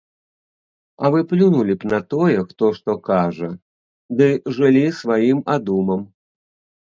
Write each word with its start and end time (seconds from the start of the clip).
А 1.03 1.09
вы 1.15 1.19
плюнулі 1.33 1.73
б 1.81 1.89
на 1.91 1.99
тое, 2.13 2.37
хто 2.53 2.71
што 2.77 2.95
кажа, 3.09 3.49
ды 4.21 4.29
жылі 4.59 4.83
сваім 5.03 5.39
адумам. 5.57 6.01